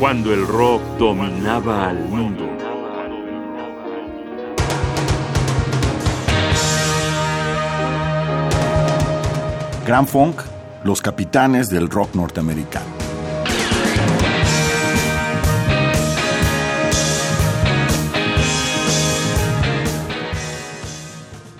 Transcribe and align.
cuando 0.00 0.32
el 0.32 0.46
rock 0.46 0.80
dominaba 0.98 1.90
al 1.90 2.08
mundo. 2.08 2.48
Grand 9.86 10.08
Funk, 10.08 10.40
los 10.84 11.02
capitanes 11.02 11.68
del 11.68 11.90
rock 11.90 12.14
norteamericano. 12.14 12.86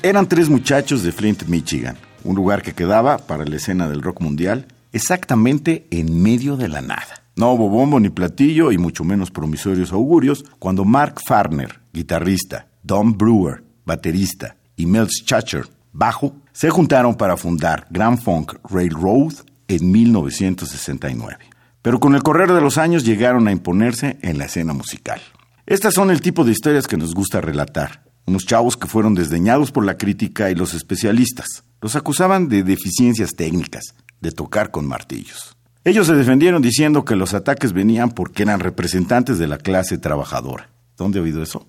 Eran 0.00 0.28
tres 0.28 0.48
muchachos 0.48 1.02
de 1.02 1.10
Flint, 1.10 1.42
Michigan, 1.48 1.96
un 2.22 2.36
lugar 2.36 2.62
que 2.62 2.72
quedaba 2.72 3.18
para 3.18 3.44
la 3.44 3.56
escena 3.56 3.88
del 3.88 4.00
rock 4.00 4.20
mundial 4.20 4.68
exactamente 4.92 5.88
en 5.90 6.22
medio 6.22 6.56
de 6.56 6.68
la 6.68 6.82
nada. 6.82 7.27
No 7.38 7.52
hubo 7.52 7.68
bombo 7.68 8.00
ni 8.00 8.10
platillo 8.10 8.72
y 8.72 8.78
mucho 8.78 9.04
menos 9.04 9.30
promisorios 9.30 9.92
augurios 9.92 10.44
cuando 10.58 10.84
Mark 10.84 11.20
Farner, 11.24 11.78
guitarrista, 11.92 12.66
Don 12.82 13.16
Brewer, 13.16 13.62
baterista, 13.86 14.56
y 14.74 14.86
Mel 14.86 15.06
Schacher, 15.06 15.68
bajo, 15.92 16.34
se 16.52 16.68
juntaron 16.70 17.14
para 17.14 17.36
fundar 17.36 17.86
Grand 17.90 18.20
Funk 18.20 18.54
Railroad 18.68 19.34
en 19.68 19.88
1969. 19.88 21.38
Pero 21.80 22.00
con 22.00 22.16
el 22.16 22.24
correr 22.24 22.52
de 22.52 22.60
los 22.60 22.76
años 22.76 23.04
llegaron 23.04 23.46
a 23.46 23.52
imponerse 23.52 24.18
en 24.22 24.36
la 24.36 24.46
escena 24.46 24.72
musical. 24.72 25.20
Estas 25.64 25.94
son 25.94 26.10
el 26.10 26.20
tipo 26.20 26.42
de 26.42 26.50
historias 26.50 26.88
que 26.88 26.96
nos 26.96 27.14
gusta 27.14 27.40
relatar. 27.40 28.02
Unos 28.26 28.46
chavos 28.46 28.76
que 28.76 28.88
fueron 28.88 29.14
desdeñados 29.14 29.70
por 29.70 29.86
la 29.86 29.96
crítica 29.96 30.50
y 30.50 30.56
los 30.56 30.74
especialistas. 30.74 31.62
Los 31.80 31.94
acusaban 31.94 32.48
de 32.48 32.64
deficiencias 32.64 33.36
técnicas, 33.36 33.94
de 34.20 34.32
tocar 34.32 34.72
con 34.72 34.88
martillos. 34.88 35.57
Ellos 35.88 36.06
se 36.06 36.14
defendieron 36.14 36.60
diciendo 36.60 37.02
que 37.06 37.16
los 37.16 37.32
ataques 37.32 37.72
venían 37.72 38.10
porque 38.10 38.42
eran 38.42 38.60
representantes 38.60 39.38
de 39.38 39.46
la 39.46 39.56
clase 39.56 39.96
trabajadora. 39.96 40.68
¿Dónde 40.98 41.18
ha 41.18 41.22
oído 41.22 41.42
eso? 41.42 41.66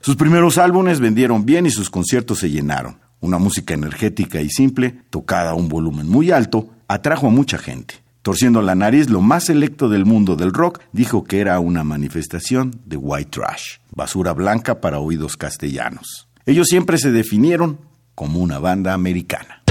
Sus 0.00 0.16
primeros 0.16 0.58
álbumes 0.58 0.98
vendieron 0.98 1.46
bien 1.46 1.66
y 1.66 1.70
sus 1.70 1.88
conciertos 1.88 2.40
se 2.40 2.50
llenaron. 2.50 2.98
Una 3.20 3.38
música 3.38 3.72
energética 3.72 4.40
y 4.40 4.50
simple, 4.50 5.02
tocada 5.10 5.52
a 5.52 5.54
un 5.54 5.68
volumen 5.68 6.08
muy 6.08 6.32
alto, 6.32 6.70
atrajo 6.88 7.28
a 7.28 7.30
mucha 7.30 7.58
gente. 7.58 8.02
Torciendo 8.22 8.60
la 8.60 8.74
nariz, 8.74 9.08
lo 9.08 9.20
más 9.20 9.44
selecto 9.44 9.88
del 9.88 10.04
mundo 10.04 10.34
del 10.34 10.52
rock 10.52 10.80
dijo 10.90 11.22
que 11.22 11.38
era 11.38 11.60
una 11.60 11.84
manifestación 11.84 12.80
de 12.86 12.96
white 12.96 13.30
trash, 13.30 13.76
basura 13.94 14.32
blanca 14.32 14.80
para 14.80 14.98
oídos 14.98 15.36
castellanos. 15.36 16.28
Ellos 16.44 16.66
siempre 16.66 16.98
se 16.98 17.12
definieron 17.12 17.78
como 18.16 18.40
una 18.40 18.58
banda 18.58 18.94
americana. 18.94 19.62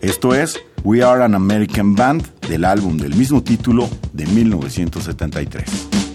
Esto 0.00 0.34
es 0.34 0.58
We 0.82 1.02
Are 1.02 1.22
an 1.22 1.34
American 1.34 1.94
Band 1.94 2.26
del 2.48 2.64
álbum 2.64 2.96
del 2.96 3.14
mismo 3.14 3.42
título 3.42 3.88
de 4.12 4.26
1973. 4.26 6.09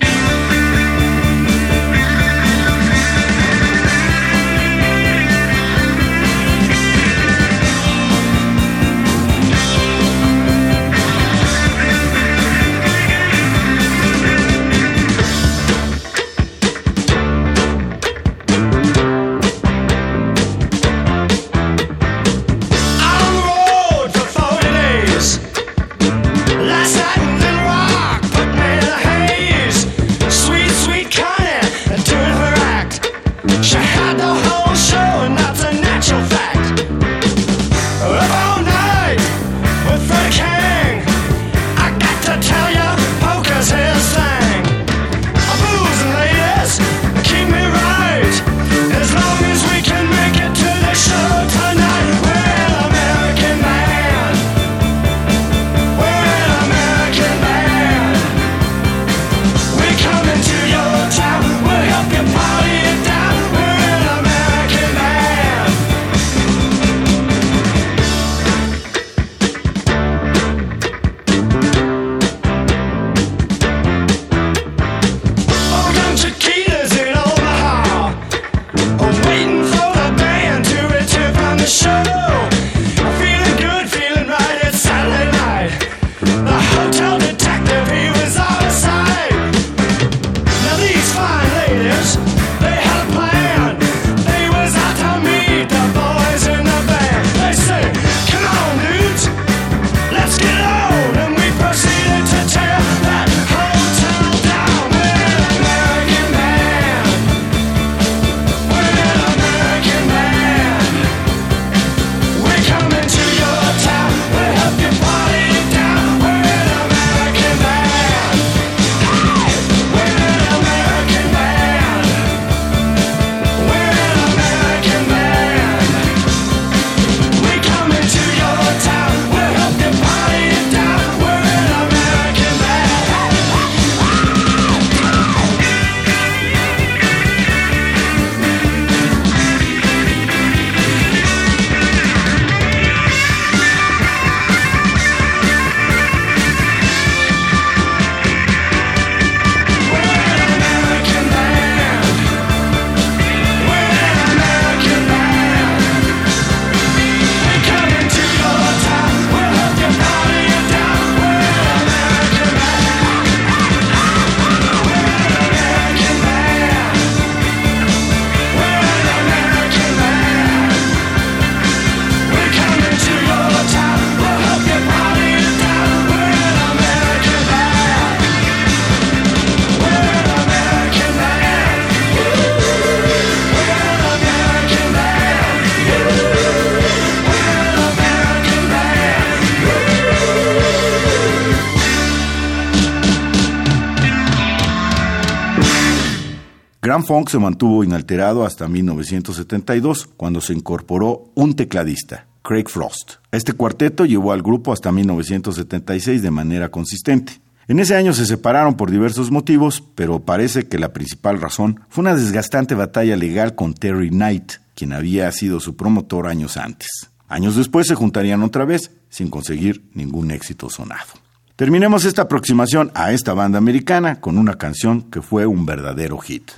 Grand 196.96 197.08
Funk 197.08 197.28
se 197.28 197.40
mantuvo 197.40 197.84
inalterado 197.84 198.46
hasta 198.46 198.70
1972, 198.70 200.08
cuando 200.16 200.40
se 200.40 200.54
incorporó 200.54 201.30
un 201.36 201.54
tecladista, 201.54 202.26
Craig 202.42 202.70
Frost. 202.70 203.16
Este 203.34 203.52
cuarteto 203.52 204.06
llevó 204.06 204.32
al 204.32 204.42
grupo 204.42 204.72
hasta 204.72 204.94
1976 204.94 206.22
de 206.22 206.32
manera 206.32 206.70
consistente. 206.70 207.42
En 207.68 207.80
ese 207.80 207.98
año 207.98 208.14
se 208.14 208.26
separaron 208.26 208.76
por 208.76 208.92
diversos 208.92 209.30
motivos, 209.30 209.84
pero 209.94 210.22
parece 210.22 210.70
que 210.70 210.80
la 210.80 210.94
principal 210.94 211.42
razón 211.42 211.82
fue 211.90 212.04
una 212.04 212.16
desgastante 212.16 212.76
batalla 212.76 213.18
legal 213.18 213.56
con 213.56 213.74
Terry 213.74 214.10
Knight, 214.10 214.54
quien 214.74 214.94
había 214.94 215.30
sido 215.34 215.60
su 215.60 215.76
promotor 215.76 216.28
años 216.28 216.56
antes. 216.56 217.10
Años 217.28 217.58
después 217.58 217.88
se 217.88 217.96
juntarían 217.96 218.42
otra 218.42 218.64
vez, 218.64 218.90
sin 219.10 219.30
conseguir 219.30 219.84
ningún 219.94 220.32
éxito 220.32 220.70
sonado. 220.70 221.26
Terminemos 221.58 222.06
esta 222.06 222.22
aproximación 222.22 222.90
a 222.96 223.12
esta 223.12 223.34
banda 223.34 223.58
americana 223.58 224.22
con 224.22 224.38
una 224.38 224.58
canción 224.58 225.04
que 225.04 225.22
fue 225.22 225.46
un 225.46 225.66
verdadero 225.66 226.18
hit. 226.20 226.52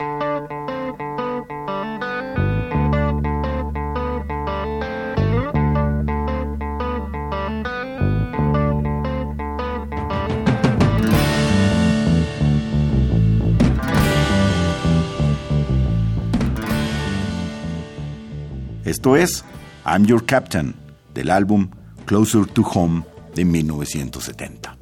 Esto 18.88 19.18
es 19.18 19.44
I'm 19.86 20.06
Your 20.06 20.26
Captain 20.26 20.74
del 21.14 21.30
álbum 21.30 21.72
Closer 22.06 22.46
to 22.46 22.62
Home 22.62 23.04
de 23.36 23.44
1970. 23.44 24.77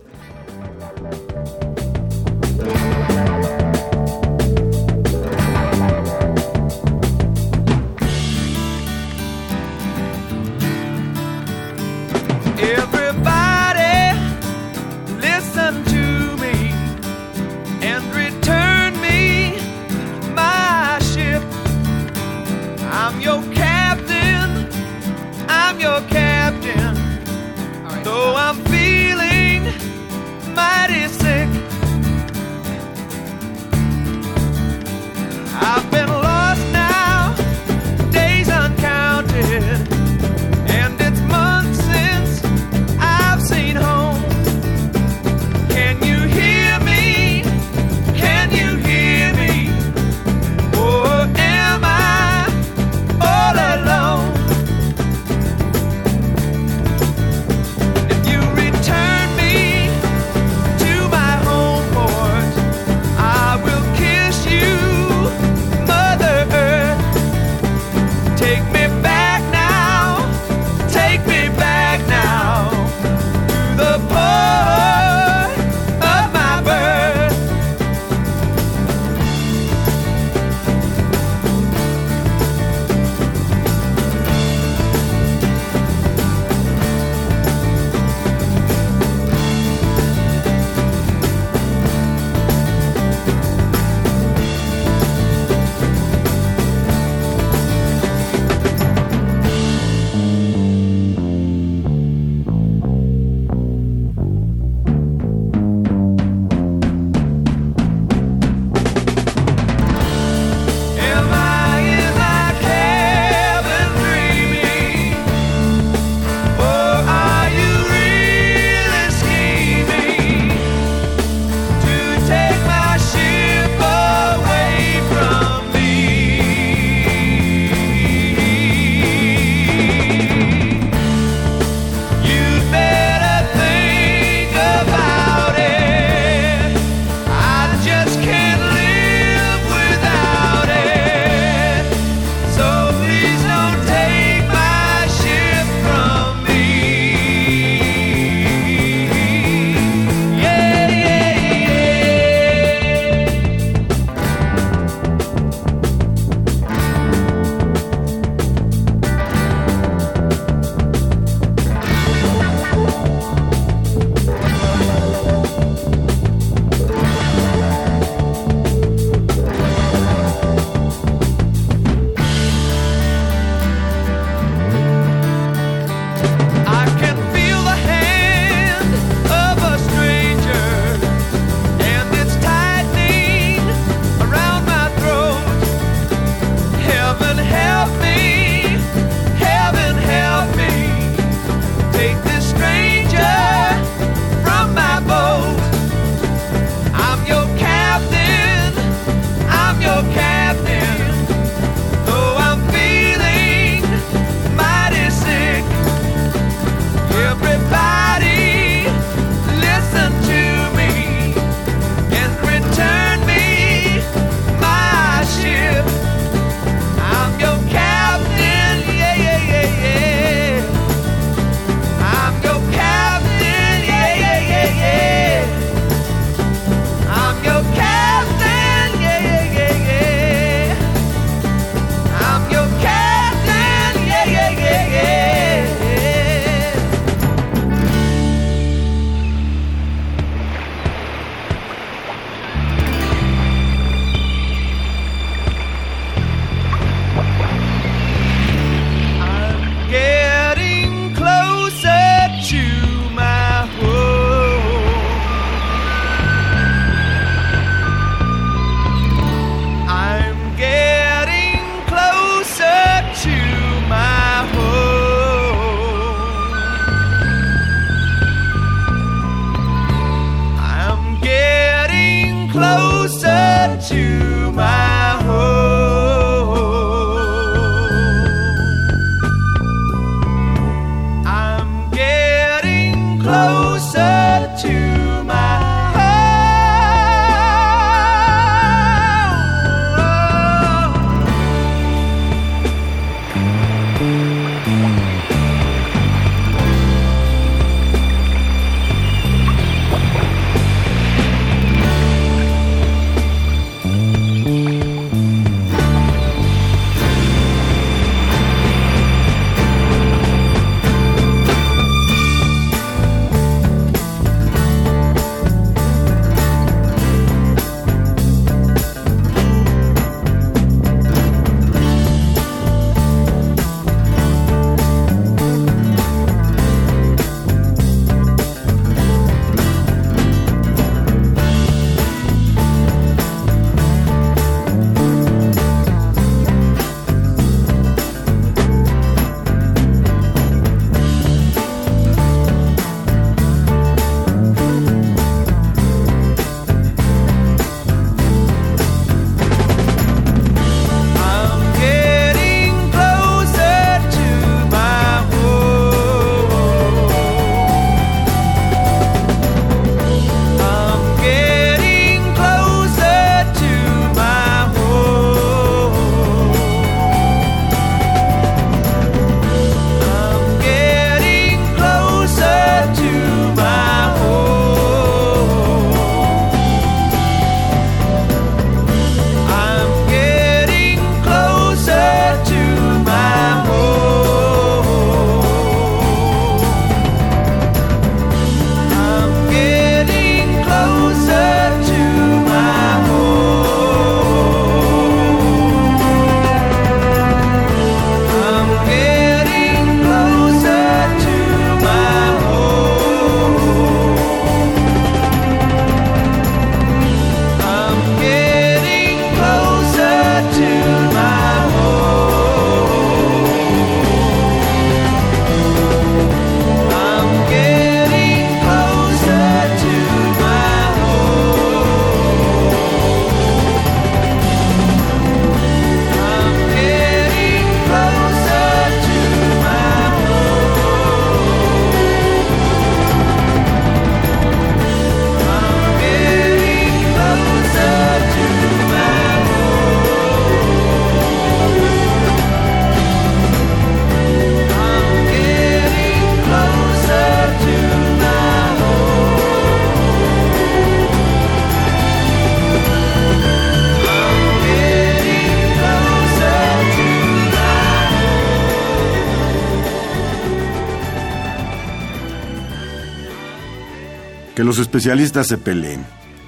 Que 464.56 464.64
los 464.64 464.80
especialistas 464.80 465.48
se 465.48 465.58
peleen. 465.58 466.06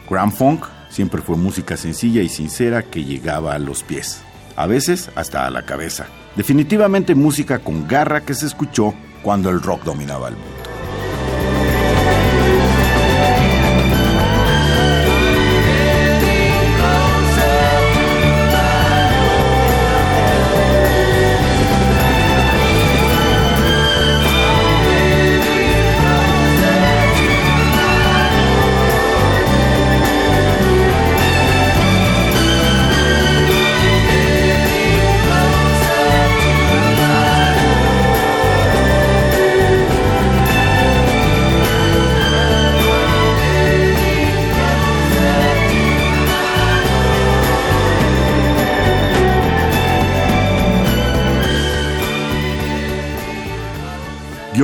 Grand 0.10 0.32
Funk 0.32 0.66
siempre 0.90 1.22
fue 1.22 1.36
música 1.36 1.76
sencilla 1.76 2.22
y 2.22 2.30
sincera 2.30 2.82
que 2.82 3.04
llegaba 3.04 3.54
a 3.54 3.60
los 3.60 3.84
pies, 3.84 4.22
a 4.56 4.66
veces 4.66 5.12
hasta 5.16 5.46
a 5.46 5.50
la 5.50 5.66
cabeza. 5.66 6.08
Definitivamente 6.38 7.16
música 7.16 7.60
con 7.60 7.86
garra 7.86 8.22
que 8.22 8.34
se 8.34 8.46
escuchó 8.46 8.94
cuando 9.22 9.50
el 9.50 9.62
rock 9.62 9.84
dominaba 9.84 10.30
el 10.30 10.36
mundo. 10.36 10.57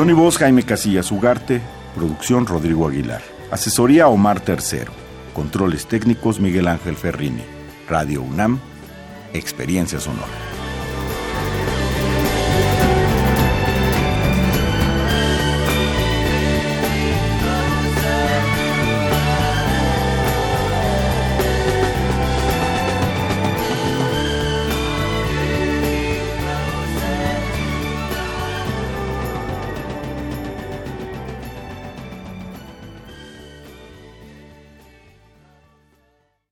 Guión 0.03 0.17
y 0.17 0.21
voz 0.21 0.37
Jaime 0.37 0.63
Casillas 0.63 1.13
Ugarte, 1.13 1.61
producción 1.95 2.45
Rodrigo 2.45 2.89
Aguilar, 2.89 3.21
asesoría 3.51 4.09
Omar 4.09 4.41
Tercero, 4.41 4.91
controles 5.33 5.85
técnicos 5.85 6.41
Miguel 6.41 6.67
Ángel 6.67 6.97
Ferrini, 6.97 7.43
Radio 7.87 8.21
UNAM, 8.21 8.59
experiencia 9.31 10.01
sonora. 10.01 10.42